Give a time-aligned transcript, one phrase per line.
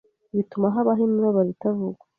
[0.35, 2.03] bituma habaho imibabaro itavugwa